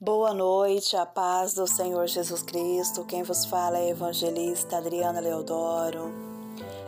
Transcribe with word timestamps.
Boa 0.00 0.32
noite, 0.32 0.96
a 0.96 1.04
paz 1.04 1.54
do 1.54 1.66
Senhor 1.66 2.06
Jesus 2.06 2.40
Cristo. 2.40 3.04
Quem 3.04 3.24
vos 3.24 3.44
fala 3.44 3.78
é 3.78 3.88
evangelista 3.88 4.76
Adriana 4.76 5.18
Leodoro. 5.18 6.14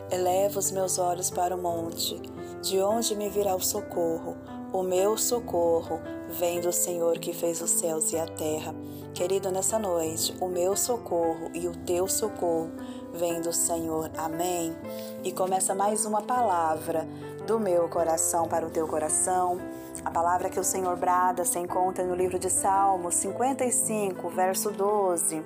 Eleva 0.09 0.57
os 0.57 0.71
meus 0.71 0.97
olhos 0.97 1.29
para 1.29 1.53
o 1.53 1.61
monte, 1.61 2.15
de 2.61 2.79
onde 2.79 3.13
me 3.17 3.27
virá 3.27 3.53
o 3.53 3.59
socorro. 3.59 4.37
O 4.71 4.81
meu 4.81 5.17
socorro 5.17 5.99
vem 6.29 6.61
do 6.61 6.71
Senhor 6.71 7.19
que 7.19 7.33
fez 7.33 7.61
os 7.61 7.71
céus 7.71 8.13
e 8.13 8.17
a 8.17 8.25
terra. 8.25 8.73
Querido, 9.13 9.51
nessa 9.51 9.77
noite, 9.77 10.33
o 10.39 10.47
meu 10.47 10.77
socorro 10.77 11.51
e 11.53 11.67
o 11.67 11.75
teu 11.75 12.07
socorro 12.07 12.71
vem 13.13 13.41
do 13.41 13.51
Senhor. 13.51 14.09
Amém. 14.17 14.73
E 15.21 15.33
começa 15.33 15.75
mais 15.75 16.05
uma 16.05 16.21
palavra 16.21 17.05
do 17.45 17.59
meu 17.59 17.87
coração 17.89 18.47
para 18.47 18.65
o 18.65 18.69
teu 18.69 18.87
coração. 18.87 19.59
A 20.05 20.11
palavra 20.11 20.49
que 20.49 20.59
o 20.59 20.63
Senhor 20.63 20.95
brada 20.95 21.43
se 21.43 21.59
encontra 21.59 22.03
no 22.03 22.15
livro 22.15 22.39
de 22.39 22.49
Salmos 22.49 23.15
55, 23.15 24.29
verso 24.29 24.71
12. 24.71 25.43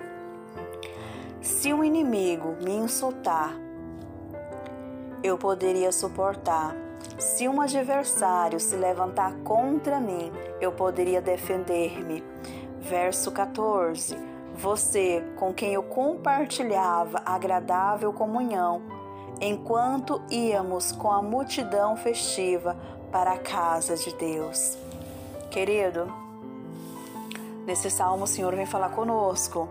Se 1.42 1.74
um 1.74 1.84
inimigo 1.84 2.56
me 2.62 2.72
insultar, 2.72 3.56
eu 5.24 5.38
poderia 5.38 5.92
suportar. 5.92 6.76
Se 7.18 7.48
um 7.48 7.62
adversário 7.62 8.60
se 8.60 8.76
levantar 8.76 9.34
contra 9.44 10.00
mim, 10.00 10.32
eu 10.60 10.72
poderia 10.72 11.22
defender-me. 11.22 12.24
Verso 12.80 13.32
14. 13.32 14.16
Você, 14.56 15.24
com 15.36 15.54
quem 15.54 15.74
eu 15.74 15.84
compartilhava 15.84 17.22
agradável 17.26 18.14
comunhão, 18.14 18.82
enquanto 19.42 20.22
íamos 20.30 20.92
com 20.92 21.12
a 21.12 21.22
multidão 21.22 21.96
festiva 21.98 22.76
para 23.12 23.34
a 23.34 23.38
casa 23.38 23.96
de 23.96 24.14
Deus. 24.16 24.78
Querido, 25.50 26.12
nesse 27.66 27.90
salmo 27.90 28.26
o 28.26 28.28
Senhor 28.28 28.56
vem 28.56 28.66
falar 28.66 28.90
conosco. 28.90 29.70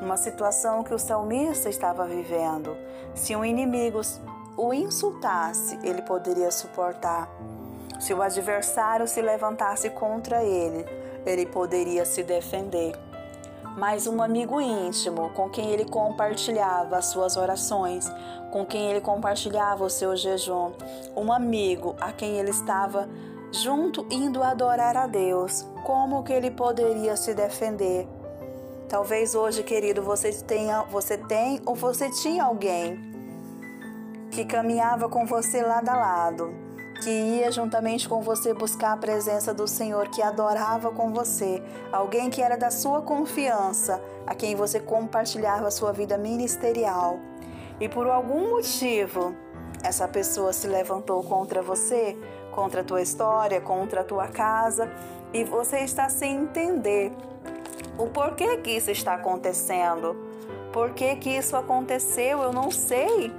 Uma 0.00 0.16
situação 0.16 0.82
que 0.82 0.92
o 0.92 0.98
salmista 0.98 1.68
estava 1.68 2.06
vivendo. 2.06 2.76
Se 3.14 3.34
um 3.34 3.44
inimigo 3.44 4.00
o 4.56 4.72
insultasse, 4.72 5.78
ele 5.82 6.02
poderia 6.02 6.50
suportar. 6.50 7.28
Se 8.00 8.12
o 8.12 8.22
adversário 8.22 9.06
se 9.06 9.22
levantasse 9.22 9.88
contra 9.90 10.42
ele, 10.42 10.84
ele 11.24 11.46
poderia 11.46 12.04
se 12.04 12.22
defender 12.22 12.96
mas 13.76 14.06
um 14.06 14.22
amigo 14.22 14.60
íntimo 14.60 15.30
com 15.30 15.48
quem 15.48 15.70
ele 15.70 15.84
compartilhava 15.84 16.96
as 16.96 17.06
suas 17.06 17.36
orações, 17.36 18.10
com 18.50 18.64
quem 18.64 18.90
ele 18.90 19.00
compartilhava 19.00 19.84
o 19.84 19.90
seu 19.90 20.16
jejum, 20.16 20.72
um 21.16 21.32
amigo 21.32 21.94
a 22.00 22.12
quem 22.12 22.38
ele 22.38 22.50
estava 22.50 23.08
junto 23.50 24.06
indo 24.10 24.42
adorar 24.42 24.96
a 24.96 25.06
Deus. 25.06 25.66
Como 25.84 26.22
que 26.22 26.32
ele 26.32 26.50
poderia 26.50 27.16
se 27.16 27.34
defender? 27.34 28.06
Talvez 28.88 29.34
hoje, 29.34 29.62
querido, 29.62 30.02
você 30.02 30.32
tenha, 30.32 30.82
você 30.82 31.16
tem 31.16 31.60
ou 31.66 31.74
você 31.74 32.10
tinha 32.10 32.44
alguém 32.44 33.12
que 34.30 34.44
caminhava 34.44 35.08
com 35.08 35.26
você 35.26 35.62
lado 35.62 35.88
a 35.88 35.96
lado 35.96 36.63
que 37.04 37.10
ia 37.10 37.52
juntamente 37.52 38.08
com 38.08 38.22
você 38.22 38.54
buscar 38.54 38.94
a 38.94 38.96
presença 38.96 39.52
do 39.52 39.68
Senhor, 39.68 40.08
que 40.08 40.22
adorava 40.22 40.90
com 40.90 41.12
você, 41.12 41.62
alguém 41.92 42.30
que 42.30 42.40
era 42.40 42.56
da 42.56 42.70
sua 42.70 43.02
confiança, 43.02 44.02
a 44.26 44.34
quem 44.34 44.56
você 44.56 44.80
compartilhava 44.80 45.68
a 45.68 45.70
sua 45.70 45.92
vida 45.92 46.16
ministerial. 46.16 47.18
E 47.78 47.90
por 47.90 48.06
algum 48.06 48.52
motivo, 48.52 49.36
essa 49.82 50.08
pessoa 50.08 50.50
se 50.54 50.66
levantou 50.66 51.22
contra 51.22 51.60
você, 51.60 52.16
contra 52.50 52.80
a 52.80 52.84
tua 52.84 53.02
história, 53.02 53.60
contra 53.60 54.00
a 54.00 54.04
tua 54.04 54.28
casa, 54.28 54.90
e 55.30 55.44
você 55.44 55.80
está 55.80 56.08
sem 56.08 56.34
entender 56.34 57.12
o 57.98 58.06
porquê 58.06 58.56
que 58.56 58.70
isso 58.70 58.90
está 58.90 59.12
acontecendo. 59.12 60.16
Por 60.72 60.94
que, 60.94 61.16
que 61.16 61.28
isso 61.28 61.54
aconteceu? 61.54 62.40
Eu 62.40 62.52
não 62.52 62.70
sei. 62.70 63.30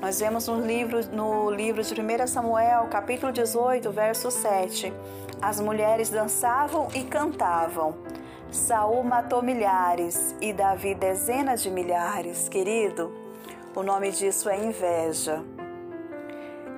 Nós 0.00 0.20
vemos 0.20 0.46
no 0.46 0.60
livro, 0.60 1.00
no 1.10 1.50
livro 1.50 1.82
de 1.82 1.94
1 1.94 2.26
Samuel, 2.26 2.86
capítulo 2.90 3.32
18, 3.32 3.90
verso 3.90 4.30
7. 4.30 4.92
As 5.40 5.58
mulheres 5.58 6.10
dançavam 6.10 6.88
e 6.94 7.02
cantavam. 7.02 7.96
Saul 8.50 9.02
matou 9.02 9.42
milhares 9.42 10.34
e 10.40 10.52
Davi 10.52 10.94
dezenas 10.94 11.62
de 11.62 11.70
milhares. 11.70 12.46
Querido, 12.46 13.10
o 13.74 13.82
nome 13.82 14.10
disso 14.10 14.50
é 14.50 14.62
inveja. 14.62 15.42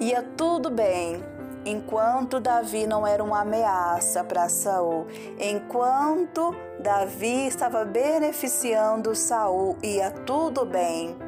Ia 0.00 0.22
tudo 0.36 0.70
bem 0.70 1.20
enquanto 1.64 2.38
Davi 2.38 2.86
não 2.86 3.04
era 3.04 3.22
uma 3.22 3.40
ameaça 3.40 4.22
para 4.22 4.48
Saul, 4.48 5.06
enquanto 5.38 6.54
Davi 6.78 7.48
estava 7.48 7.84
beneficiando 7.84 9.14
Saul, 9.14 9.76
ia 9.82 10.10
tudo 10.10 10.64
bem. 10.64 11.27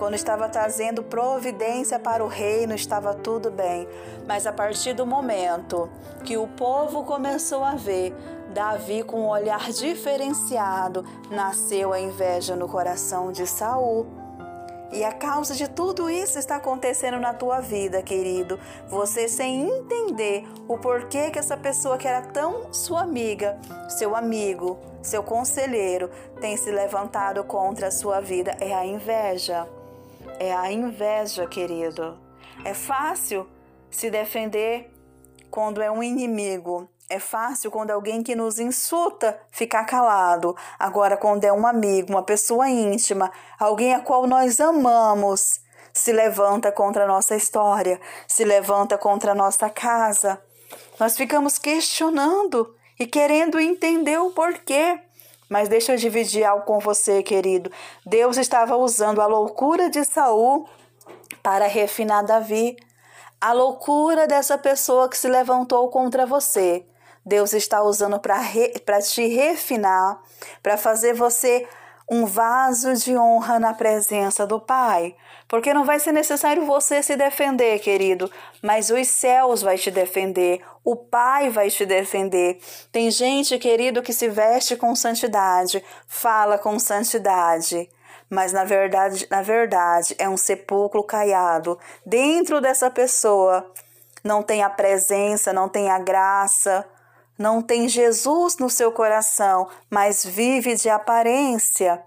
Quando 0.00 0.14
estava 0.14 0.48
trazendo 0.48 1.02
providência 1.02 1.98
para 1.98 2.24
o 2.24 2.26
reino, 2.26 2.74
estava 2.74 3.12
tudo 3.12 3.50
bem. 3.50 3.86
Mas 4.26 4.46
a 4.46 4.52
partir 4.52 4.94
do 4.94 5.04
momento 5.04 5.90
que 6.24 6.38
o 6.38 6.48
povo 6.48 7.04
começou 7.04 7.62
a 7.62 7.74
ver 7.74 8.16
Davi 8.54 9.02
com 9.02 9.20
um 9.20 9.28
olhar 9.28 9.70
diferenciado, 9.70 11.04
nasceu 11.30 11.92
a 11.92 12.00
inveja 12.00 12.56
no 12.56 12.66
coração 12.66 13.30
de 13.30 13.46
Saul. 13.46 14.06
E 14.90 15.04
a 15.04 15.12
causa 15.12 15.54
de 15.54 15.68
tudo 15.68 16.08
isso 16.08 16.38
está 16.38 16.56
acontecendo 16.56 17.20
na 17.20 17.34
tua 17.34 17.60
vida, 17.60 18.02
querido. 18.02 18.58
Você 18.88 19.28
sem 19.28 19.68
entender 19.68 20.48
o 20.66 20.78
porquê 20.78 21.30
que 21.30 21.38
essa 21.38 21.58
pessoa 21.58 21.98
que 21.98 22.08
era 22.08 22.22
tão 22.22 22.72
sua 22.72 23.02
amiga, 23.02 23.58
seu 23.86 24.16
amigo, 24.16 24.78
seu 25.02 25.22
conselheiro, 25.22 26.08
tem 26.40 26.56
se 26.56 26.70
levantado 26.70 27.44
contra 27.44 27.88
a 27.88 27.92
sua 27.92 28.18
vida, 28.18 28.56
é 28.60 28.74
a 28.74 28.86
inveja 28.86 29.68
é 30.40 30.54
a 30.54 30.72
inveja, 30.72 31.46
querido. 31.46 32.18
É 32.64 32.72
fácil 32.72 33.46
se 33.90 34.10
defender 34.10 34.90
quando 35.50 35.82
é 35.82 35.90
um 35.90 36.02
inimigo. 36.02 36.88
É 37.10 37.18
fácil 37.18 37.70
quando 37.70 37.90
alguém 37.90 38.22
que 38.22 38.34
nos 38.34 38.58
insulta 38.58 39.38
ficar 39.50 39.84
calado. 39.84 40.56
Agora, 40.78 41.16
quando 41.16 41.44
é 41.44 41.52
um 41.52 41.66
amigo, 41.66 42.12
uma 42.12 42.22
pessoa 42.22 42.70
íntima, 42.70 43.30
alguém 43.58 43.92
a 43.94 44.00
qual 44.00 44.26
nós 44.26 44.60
amamos, 44.60 45.60
se 45.92 46.10
levanta 46.10 46.72
contra 46.72 47.04
a 47.04 47.08
nossa 47.08 47.36
história, 47.36 48.00
se 48.26 48.42
levanta 48.42 48.96
contra 48.96 49.32
a 49.32 49.34
nossa 49.34 49.68
casa, 49.68 50.42
nós 50.98 51.18
ficamos 51.18 51.58
questionando 51.58 52.74
e 52.98 53.06
querendo 53.06 53.60
entender 53.60 54.18
o 54.18 54.30
porquê. 54.30 55.00
Mas 55.50 55.68
deixa 55.68 55.92
eu 55.92 55.96
dividir 55.96 56.44
algo 56.44 56.64
com 56.64 56.78
você, 56.78 57.24
querido. 57.24 57.72
Deus 58.06 58.36
estava 58.36 58.76
usando 58.76 59.20
a 59.20 59.26
loucura 59.26 59.90
de 59.90 60.04
Saul 60.04 60.68
para 61.42 61.66
refinar 61.66 62.24
Davi. 62.24 62.76
A 63.40 63.52
loucura 63.52 64.28
dessa 64.28 64.56
pessoa 64.56 65.08
que 65.08 65.18
se 65.18 65.28
levantou 65.28 65.88
contra 65.88 66.24
você. 66.24 66.86
Deus 67.26 67.52
está 67.52 67.82
usando 67.82 68.20
para 68.20 68.38
re, 68.38 68.72
te 69.02 69.26
refinar, 69.26 70.22
para 70.62 70.76
fazer 70.76 71.14
você 71.14 71.66
um 72.10 72.26
vaso 72.26 72.92
de 72.94 73.16
honra 73.16 73.60
na 73.60 73.72
presença 73.72 74.44
do 74.44 74.58
Pai. 74.58 75.14
Porque 75.46 75.72
não 75.72 75.84
vai 75.84 76.00
ser 76.00 76.10
necessário 76.10 76.66
você 76.66 77.02
se 77.02 77.16
defender, 77.16 77.78
querido, 77.78 78.28
mas 78.60 78.90
os 78.90 79.06
céus 79.08 79.62
vai 79.62 79.78
te 79.78 79.92
defender, 79.92 80.60
o 80.84 80.96
Pai 80.96 81.50
vai 81.50 81.70
te 81.70 81.86
defender. 81.86 82.58
Tem 82.90 83.10
gente, 83.12 83.56
querido, 83.58 84.02
que 84.02 84.12
se 84.12 84.28
veste 84.28 84.76
com 84.76 84.94
santidade, 84.96 85.82
fala 86.08 86.58
com 86.58 86.78
santidade, 86.80 87.88
mas 88.28 88.52
na 88.52 88.64
verdade, 88.64 89.26
na 89.30 89.42
verdade, 89.42 90.16
é 90.18 90.28
um 90.28 90.36
sepulcro 90.36 91.04
caiado. 91.04 91.78
Dentro 92.04 92.60
dessa 92.60 92.90
pessoa 92.90 93.70
não 94.22 94.42
tem 94.42 94.62
a 94.62 94.70
presença, 94.70 95.52
não 95.52 95.68
tem 95.68 95.90
a 95.90 95.98
graça, 95.98 96.84
não 97.40 97.62
tem 97.62 97.88
Jesus 97.88 98.58
no 98.58 98.68
seu 98.68 98.92
coração, 98.92 99.66
mas 99.88 100.22
vive 100.22 100.74
de 100.74 100.90
aparência. 100.90 102.04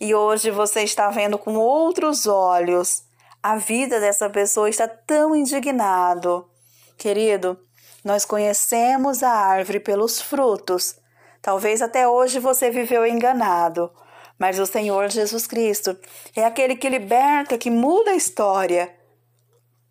E 0.00 0.14
hoje 0.14 0.52
você 0.52 0.84
está 0.84 1.10
vendo 1.10 1.36
com 1.36 1.56
outros 1.56 2.28
olhos. 2.28 3.02
A 3.42 3.56
vida 3.56 3.98
dessa 3.98 4.30
pessoa 4.30 4.70
está 4.70 4.86
tão 4.86 5.34
indignado. 5.34 6.48
Querido, 6.96 7.58
nós 8.04 8.24
conhecemos 8.24 9.24
a 9.24 9.30
árvore 9.30 9.80
pelos 9.80 10.22
frutos. 10.22 10.94
Talvez 11.42 11.82
até 11.82 12.06
hoje 12.06 12.38
você 12.38 12.70
viveu 12.70 13.04
enganado, 13.04 13.90
mas 14.38 14.60
o 14.60 14.66
Senhor 14.66 15.08
Jesus 15.08 15.44
Cristo 15.44 15.98
é 16.36 16.44
aquele 16.44 16.76
que 16.76 16.88
liberta, 16.88 17.58
que 17.58 17.68
muda 17.68 18.12
a 18.12 18.16
história. 18.16 18.94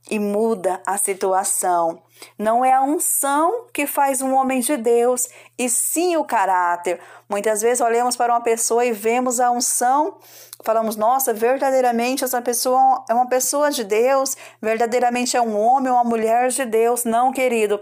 E 0.09 0.19
muda 0.19 0.81
a 0.86 0.98
situação. 0.98 2.01
Não 2.38 2.63
é 2.63 2.74
a 2.74 2.83
unção 2.83 3.68
que 3.74 3.88
faz 3.88 4.21
um 4.21 4.33
homem 4.33 4.59
de 4.59 4.77
Deus, 4.77 5.27
e 5.57 5.69
sim 5.69 6.15
o 6.18 6.24
caráter. 6.24 7.00
Muitas 7.30 7.62
vezes 7.62 7.81
olhamos 7.81 8.15
para 8.15 8.33
uma 8.33 8.42
pessoa 8.42 8.86
e 8.86 8.92
vemos 8.92 9.39
a 9.39 9.51
unção, 9.51 10.18
falamos, 10.63 10.95
nossa, 10.95 11.33
verdadeiramente 11.33 12.24
essa 12.24 12.42
pessoa 12.42 13.03
é 13.09 13.13
uma 13.13 13.27
pessoa 13.27 13.71
de 13.71 13.83
Deus, 13.83 14.36
verdadeiramente 14.62 15.36
é 15.36 15.42
um 15.42 15.57
homem 15.57 15.92
ou 15.92 15.98
uma 15.98 16.03
mulher 16.03 16.50
de 16.50 16.65
Deus. 16.65 17.03
Não, 17.03 17.31
querido, 17.31 17.80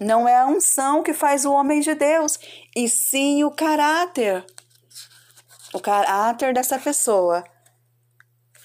não 0.00 0.28
é 0.28 0.36
a 0.36 0.46
unção 0.46 1.02
que 1.02 1.12
faz 1.12 1.44
o 1.44 1.52
homem 1.52 1.80
de 1.80 1.94
Deus, 1.94 2.38
e 2.76 2.88
sim 2.88 3.44
o 3.44 3.50
caráter. 3.50 4.44
O 5.72 5.80
caráter 5.80 6.52
dessa 6.52 6.78
pessoa 6.78 7.44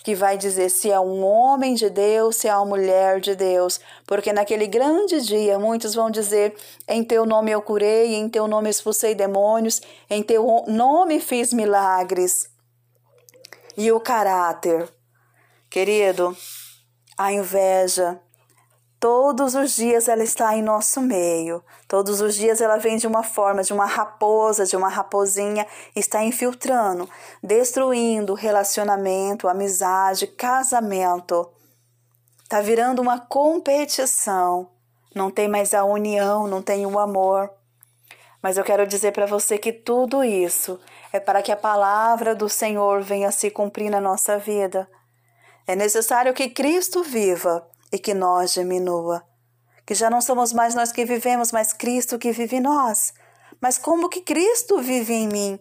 que 0.05 0.13
vai 0.13 0.37
dizer 0.37 0.69
se 0.69 0.91
é 0.91 0.99
um 0.99 1.25
homem 1.25 1.73
de 1.73 1.89
Deus, 1.89 2.35
se 2.35 2.47
é 2.47 2.55
uma 2.55 2.63
mulher 2.63 3.19
de 3.19 3.35
Deus, 3.35 3.79
porque 4.05 4.31
naquele 4.31 4.67
grande 4.67 5.19
dia 5.21 5.57
muitos 5.57 5.95
vão 5.95 6.11
dizer: 6.11 6.55
em 6.87 7.03
teu 7.03 7.25
nome 7.25 7.49
eu 7.49 7.59
curei, 7.59 8.13
em 8.13 8.29
teu 8.29 8.47
nome 8.47 8.69
expulsei 8.69 9.15
demônios, 9.15 9.81
em 10.07 10.21
teu 10.21 10.63
nome 10.67 11.19
fiz 11.19 11.51
milagres. 11.51 12.47
E 13.75 13.91
o 13.91 13.99
caráter, 13.99 14.87
querido, 15.71 16.37
a 17.17 17.33
inveja, 17.33 18.21
Todos 19.07 19.53
os 19.53 19.75
dias 19.75 20.07
ela 20.07 20.23
está 20.23 20.57
em 20.57 20.63
nosso 20.63 20.99
meio. 20.99 21.63
Todos 21.87 22.21
os 22.21 22.33
dias 22.33 22.59
ela 22.59 22.77
vem 22.77 22.97
de 22.97 23.05
uma 23.05 23.21
forma, 23.21 23.61
de 23.61 23.71
uma 23.71 23.85
raposa, 23.85 24.65
de 24.65 24.75
uma 24.75 24.89
raposinha, 24.89 25.67
está 25.95 26.23
infiltrando, 26.23 27.07
destruindo 27.43 28.33
relacionamento, 28.33 29.47
amizade, 29.47 30.25
casamento. 30.25 31.47
Está 32.41 32.61
virando 32.61 32.99
uma 32.99 33.19
competição. 33.19 34.71
Não 35.13 35.29
tem 35.29 35.47
mais 35.47 35.75
a 35.75 35.83
união, 35.83 36.47
não 36.47 36.63
tem 36.63 36.83
o 36.87 36.97
amor. 36.97 37.51
Mas 38.41 38.57
eu 38.57 38.63
quero 38.63 38.87
dizer 38.87 39.11
para 39.11 39.27
você 39.27 39.59
que 39.59 39.71
tudo 39.71 40.23
isso 40.23 40.79
é 41.13 41.19
para 41.19 41.43
que 41.43 41.51
a 41.51 41.55
palavra 41.55 42.33
do 42.33 42.49
Senhor 42.49 43.03
venha 43.03 43.31
se 43.31 43.51
cumprir 43.51 43.91
na 43.91 44.01
nossa 44.01 44.39
vida. 44.39 44.89
É 45.67 45.75
necessário 45.75 46.33
que 46.33 46.49
Cristo 46.49 47.03
viva 47.03 47.69
e 47.95 48.00
que 48.00 48.13
nós 48.13 48.53
diminua. 48.53 49.24
Que 49.86 49.94
já 49.94 50.09
não 50.09 50.19
somos 50.19 50.51
mais 50.51 50.75
nós 50.75 50.92
que 50.92 51.06
vivemos, 51.06 51.53
mas 51.53 51.71
Cristo 51.71 52.19
que 52.19 52.33
vive 52.33 52.57
em 52.57 52.59
nós. 52.59 53.13
Mas 53.62 53.77
como 53.77 54.09
que 54.09 54.19
Cristo 54.21 54.81
vive 54.81 55.13
em 55.13 55.27
mim? 55.30 55.59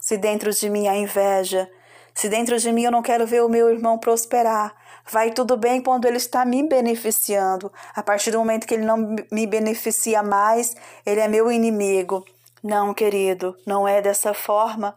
Se 0.00 0.16
dentro 0.16 0.52
de 0.52 0.70
mim 0.70 0.86
há 0.86 0.96
inveja, 0.96 1.68
se 2.14 2.28
dentro 2.28 2.56
de 2.56 2.70
mim 2.70 2.84
eu 2.84 2.92
não 2.92 3.02
quero 3.02 3.26
ver 3.26 3.42
o 3.42 3.48
meu 3.48 3.68
irmão 3.68 3.98
prosperar, 3.98 4.72
vai 5.10 5.32
tudo 5.32 5.56
bem 5.56 5.82
quando 5.82 6.06
ele 6.06 6.18
está 6.18 6.44
me 6.44 6.62
beneficiando. 6.62 7.72
A 7.96 8.02
partir 8.02 8.30
do 8.30 8.38
momento 8.38 8.64
que 8.64 8.74
ele 8.74 8.84
não 8.84 9.16
me 9.32 9.46
beneficia 9.46 10.22
mais, 10.22 10.76
ele 11.04 11.20
é 11.20 11.26
meu 11.26 11.50
inimigo. 11.50 12.24
Não, 12.62 12.94
querido, 12.94 13.56
não 13.66 13.88
é 13.88 14.00
dessa 14.00 14.32
forma. 14.32 14.94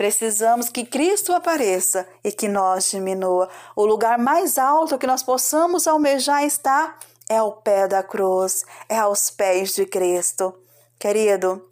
Precisamos 0.00 0.70
que 0.70 0.86
Cristo 0.86 1.34
apareça 1.34 2.08
e 2.24 2.32
que 2.32 2.48
nós 2.48 2.90
diminua. 2.90 3.50
O 3.76 3.84
lugar 3.84 4.18
mais 4.18 4.56
alto 4.56 4.96
que 4.96 5.06
nós 5.06 5.22
possamos 5.22 5.86
almejar 5.86 6.42
está 6.42 6.96
é 7.28 7.36
ao 7.36 7.52
pé 7.52 7.86
da 7.86 8.02
cruz, 8.02 8.64
é 8.88 8.96
aos 8.96 9.28
pés 9.28 9.74
de 9.74 9.84
Cristo. 9.84 10.54
Querido, 10.98 11.68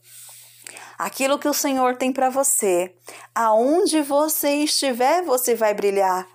aquilo 0.99 1.39
que 1.39 1.49
o 1.49 1.55
Senhor 1.55 1.97
tem 1.97 2.13
para 2.13 2.29
você, 2.29 2.95
aonde 3.35 4.03
você 4.03 4.57
estiver, 4.57 5.23
você 5.23 5.55
vai 5.55 5.73
brilhar, 5.73 6.29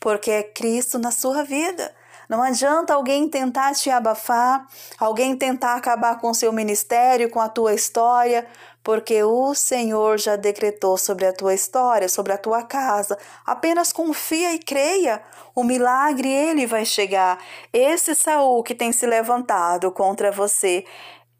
porque 0.00 0.32
é 0.32 0.42
Cristo 0.42 0.98
na 0.98 1.12
sua 1.12 1.44
vida. 1.44 1.94
Não 2.28 2.42
adianta 2.42 2.94
alguém 2.94 3.28
tentar 3.28 3.74
te 3.74 3.90
abafar, 3.90 4.66
alguém 4.98 5.36
tentar 5.36 5.74
acabar 5.74 6.18
com 6.20 6.34
seu 6.34 6.52
ministério, 6.52 7.30
com 7.30 7.40
a 7.40 7.48
tua 7.48 7.74
história, 7.74 8.46
porque 8.82 9.22
o 9.24 9.52
Senhor 9.52 10.16
já 10.16 10.36
decretou 10.36 10.96
sobre 10.96 11.26
a 11.26 11.32
tua 11.32 11.54
história, 11.54 12.08
sobre 12.08 12.32
a 12.32 12.38
tua 12.38 12.62
casa. 12.62 13.18
Apenas 13.44 13.92
confia 13.92 14.54
e 14.54 14.60
creia. 14.60 15.20
O 15.54 15.64
milagre 15.64 16.28
ele 16.28 16.66
vai 16.66 16.84
chegar. 16.84 17.36
Esse 17.72 18.14
Saul 18.14 18.62
que 18.62 18.76
tem 18.76 18.92
se 18.92 19.04
levantado 19.04 19.90
contra 19.90 20.30
você, 20.30 20.84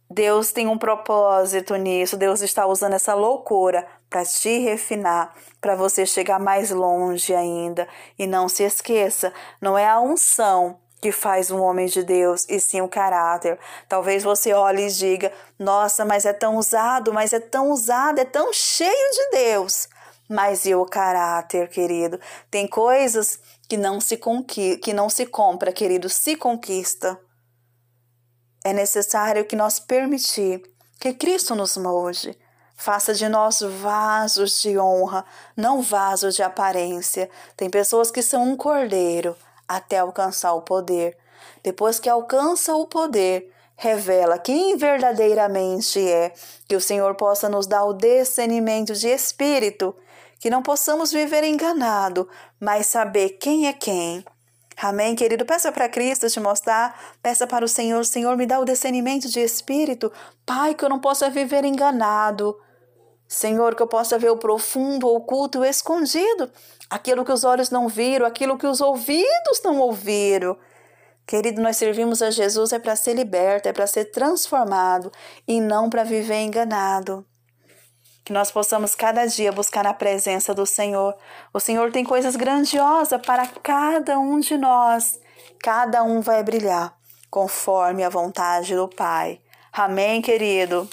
Deus 0.08 0.53
tem 0.53 0.67
um 0.69 0.79
propósito 0.79 1.75
nisso. 1.76 2.17
Deus 2.17 2.41
está 2.41 2.67
usando 2.67 2.94
essa 2.94 3.14
loucura 3.14 3.87
para 4.08 4.25
te 4.25 4.58
refinar, 4.58 5.35
para 5.61 5.75
você 5.75 6.06
chegar 6.06 6.38
mais 6.38 6.70
longe 6.70 7.35
ainda. 7.35 7.88
E 8.19 8.26
não 8.26 8.49
se 8.49 8.62
esqueça, 8.62 9.32
não 9.61 9.76
é 9.76 9.88
a 9.88 10.00
unção 10.00 10.79
que 11.00 11.12
faz 11.12 11.50
um 11.50 11.61
homem 11.61 11.87
de 11.87 12.03
Deus, 12.03 12.47
e 12.49 12.58
sim 12.58 12.81
o 12.81 12.88
caráter. 12.88 13.58
Talvez 13.88 14.23
você 14.23 14.53
olhe 14.53 14.87
e 14.87 14.91
diga: 14.91 15.32
Nossa, 15.58 16.05
mas 16.05 16.25
é 16.25 16.32
tão 16.32 16.56
usado, 16.56 17.12
mas 17.12 17.32
é 17.32 17.41
tão 17.41 17.70
usado, 17.70 18.19
é 18.19 18.25
tão 18.25 18.53
cheio 18.53 19.11
de 19.12 19.31
Deus. 19.31 19.88
Mas 20.29 20.67
e 20.67 20.75
o 20.75 20.85
caráter, 20.85 21.69
querido? 21.69 22.19
Tem 22.50 22.67
coisas 22.67 23.38
que 23.69 23.76
não 23.76 24.00
se 24.00 24.17
conqui 24.17 24.76
que 24.76 24.93
não 24.93 25.08
se 25.08 25.26
compra, 25.26 25.73
querido, 25.73 26.08
se 26.08 26.37
conquista. 26.37 27.19
É 28.66 28.72
necessário 28.72 29.44
que 29.44 29.54
nós 29.54 29.78
permitir 29.78 30.60
que 30.98 31.14
Cristo 31.14 31.54
nos 31.54 31.76
molde 31.76 32.36
Faça 32.76 33.14
de 33.14 33.26
nós 33.28 33.60
vasos 33.60 34.60
de 34.60 34.78
honra, 34.78 35.24
não 35.56 35.80
vasos 35.80 36.34
de 36.34 36.42
aparência. 36.42 37.28
Tem 37.56 37.70
pessoas 37.70 38.10
que 38.10 38.22
são 38.22 38.42
um 38.42 38.56
cordeiro 38.56 39.34
até 39.66 39.98
alcançar 39.98 40.52
o 40.52 40.60
poder. 40.60 41.16
Depois 41.62 41.98
que 41.98 42.08
alcança 42.08 42.76
o 42.76 42.86
poder, 42.86 43.50
revela 43.76 44.38
quem 44.38 44.76
verdadeiramente 44.76 45.98
é. 46.06 46.34
Que 46.69 46.76
o 46.76 46.80
Senhor 46.80 47.14
possa 47.14 47.48
nos 47.48 47.66
dar 47.66 47.84
o 47.84 47.94
discernimento 47.94 48.92
de 48.92 49.08
espírito, 49.08 49.96
que 50.38 50.50
não 50.50 50.62
possamos 50.62 51.10
viver 51.10 51.44
enganado, 51.44 52.28
mas 52.60 52.86
saber 52.86 53.30
quem 53.40 53.69
é 53.69 53.72
quem. 53.72 54.22
Amém, 54.76 55.14
querido? 55.14 55.46
Peça 55.46 55.73
para 55.73 55.88
Cristo 55.88 56.28
te 56.28 56.38
mostrar, 56.38 57.17
peça 57.23 57.46
para 57.46 57.64
o 57.64 57.69
Senhor, 57.69 58.05
Senhor, 58.05 58.37
me 58.37 58.44
dá 58.44 58.61
o 58.61 58.64
discernimento 58.64 59.26
de 59.26 59.40
espírito, 59.40 60.12
Pai, 60.44 60.75
que 60.75 60.84
eu 60.84 60.88
não 60.90 61.00
possa 61.00 61.31
viver 61.31 61.64
enganado. 61.64 62.61
Senhor, 63.26 63.75
que 63.75 63.82
eu 63.82 63.87
possa 63.87 64.19
ver 64.19 64.31
o 64.31 64.37
profundo, 64.37 65.06
o 65.06 65.17
oculto, 65.17 65.61
o 65.61 65.64
escondido, 65.64 66.50
aquilo 66.90 67.25
que 67.25 67.32
os 67.32 67.43
olhos 67.43 67.70
não 67.70 67.88
viram, 67.88 68.26
aquilo 68.26 68.58
que 68.58 68.67
os 68.67 68.81
ouvidos 68.81 69.62
não 69.64 69.78
ouviram. 69.81 70.56
Querido, 71.26 71.61
nós 71.61 71.76
servimos 71.76 72.22
a 72.22 72.31
Jesus 72.31 72.72
é 72.72 72.79
para 72.79 72.94
ser 72.94 73.14
liberto, 73.14 73.69
é 73.69 73.72
para 73.72 73.87
ser 73.87 74.06
transformado 74.06 75.11
e 75.49 75.61
não 75.61 75.90
para 75.90 76.05
viver 76.05 76.43
enganado. 76.43 77.26
Que 78.26 78.32
nós 78.32 78.50
possamos 78.50 78.96
cada 78.96 79.25
dia 79.25 79.52
buscar 79.52 79.84
na 79.84 79.94
presença 79.94 80.52
do 80.52 80.67
Senhor. 80.67 81.14
O 81.55 81.61
Senhor 81.61 81.93
tem 81.93 82.05
coisas 82.05 82.34
grandiosas 82.34 83.23
para 83.25 83.46
cada 83.46 84.19
um 84.19 84.40
de 84.40 84.58
nós. 84.58 85.20
Cada 85.62 86.02
um 86.02 86.20
vai 86.20 86.43
brilhar 86.43 86.93
conforme 87.31 88.02
a 88.02 88.08
vontade 88.08 88.75
do 88.75 88.88
Pai. 88.88 89.40
Amém, 89.73 90.20
querido? 90.20 90.90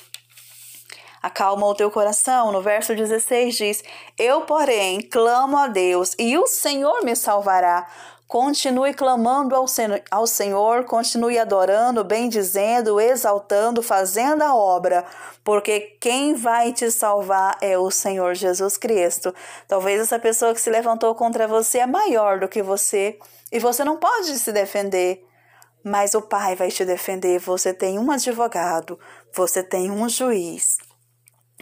acalma 1.24 1.66
o 1.66 1.74
teu 1.74 1.90
coração. 1.90 2.52
No 2.52 2.62
verso 2.62 2.94
16 2.94 3.56
diz: 3.56 3.84
Eu, 4.20 4.42
porém, 4.42 5.02
clamo 5.02 5.58
a 5.58 5.68
Deus 5.68 6.14
e 6.20 6.38
o 6.38 6.46
Senhor 6.46 7.04
me 7.04 7.16
salvará. 7.16 7.88
Continue 8.34 8.96
clamando 8.96 9.56
ao, 9.56 9.68
ao 10.10 10.26
Senhor, 10.26 10.86
continue 10.86 11.38
adorando, 11.38 12.04
bendizendo, 12.04 13.00
exaltando, 13.00 13.84
fazendo 13.84 14.42
a 14.42 14.56
obra, 14.56 15.06
porque 15.44 15.80
quem 16.02 16.34
vai 16.34 16.74
te 16.74 16.90
salvar 16.90 17.56
é 17.62 17.78
o 17.78 17.92
Senhor 17.92 18.34
Jesus 18.34 18.76
Cristo. 18.76 19.32
Talvez 19.68 20.02
essa 20.02 20.18
pessoa 20.18 20.52
que 20.52 20.60
se 20.60 20.72
levantou 20.72 21.14
contra 21.14 21.48
você 21.48 21.78
é 21.78 21.86
maior 21.86 22.40
do 22.40 22.48
que 22.48 22.64
você 22.64 23.20
e 23.52 23.60
você 23.60 23.84
não 23.84 23.98
pode 23.98 24.36
se 24.40 24.52
defender. 24.52 25.24
Mas 25.86 26.16
o 26.16 26.22
Pai 26.24 26.56
vai 26.56 26.70
te 26.70 26.84
defender. 26.84 27.38
Você 27.38 27.72
tem 27.72 28.00
um 28.00 28.10
advogado, 28.10 29.00
você 29.32 29.62
tem 29.62 29.92
um 29.92 30.10
juiz 30.10 30.78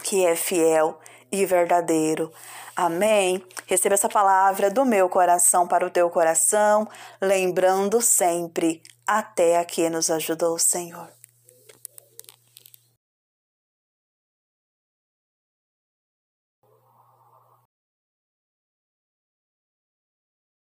que 0.02 0.24
é 0.24 0.34
fiel 0.34 0.98
e 1.32 1.46
verdadeiro. 1.46 2.30
Amém. 2.76 3.42
Receba 3.66 3.94
essa 3.94 4.08
palavra 4.08 4.70
do 4.70 4.84
meu 4.84 5.08
coração 5.08 5.66
para 5.66 5.86
o 5.86 5.90
teu 5.90 6.08
coração, 6.10 6.86
lembrando 7.20 8.00
sempre: 8.02 8.82
até 9.06 9.58
aqui 9.58 9.88
nos 9.90 10.10
ajudou 10.10 10.54
o 10.54 10.58
Senhor. 10.58 11.21